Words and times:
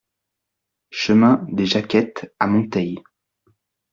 Chemin 0.89 1.45
des 1.51 1.67
Jaquettes 1.67 2.33
à 2.39 2.47
Monteils 2.47 2.97